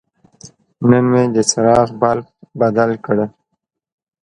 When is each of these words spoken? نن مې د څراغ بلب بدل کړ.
نن 0.89 1.03
مې 1.11 1.23
د 1.35 1.37
څراغ 1.49 1.87
بلب 2.01 2.25
بدل 2.59 2.91
کړ. 3.05 3.17